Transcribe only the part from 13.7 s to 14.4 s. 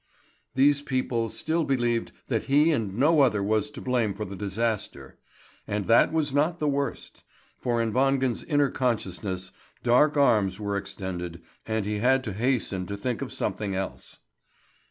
else.